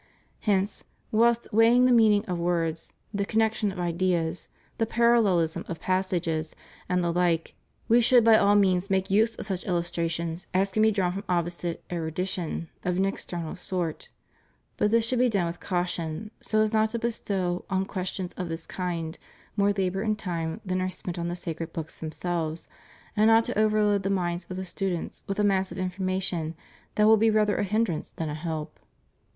[0.39, 4.47] Hence, whilst weighing the meaning of words, the connection of ideas,
[4.79, 6.55] the parallelism of passages,
[6.89, 7.53] and the like,
[7.87, 11.23] we should by all means make use of such illustrations as can be drawn from
[11.29, 14.09] opposite erudition of an external sort;
[14.75, 18.33] but this should be done with caution, so as not to bestow on ques tions
[18.33, 19.19] of this kind
[19.55, 22.67] more labor and time than are spent on the sacred books themselves,
[23.15, 26.55] and not to overload the minds of the students with a mass of information
[26.95, 28.79] that will be rather a hindrance than a help.